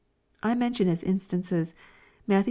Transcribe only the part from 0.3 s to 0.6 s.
I